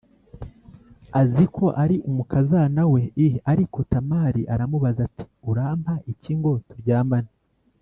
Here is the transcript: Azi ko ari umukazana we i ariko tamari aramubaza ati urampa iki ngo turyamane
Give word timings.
Azi 1.21 1.43
ko 1.55 1.65
ari 1.83 1.95
umukazana 2.09 2.81
we 2.93 3.01
i 3.25 3.27
ariko 3.51 3.77
tamari 3.91 4.41
aramubaza 4.53 4.99
ati 5.07 5.23
urampa 5.49 5.93
iki 6.11 6.31
ngo 6.39 6.51
turyamane 6.69 7.31